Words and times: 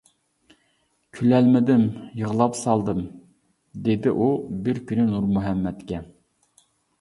«كۈلەلمىدىم، 1.17 1.83
يىغلاپ 2.21 2.57
سالدىم» 2.61 3.03
دېدى 3.89 4.15
ئۇ 4.15 4.31
بىر 4.65 4.81
كۈنى 4.89 5.07
نۇرمۇھەممەتكە. 5.13 6.03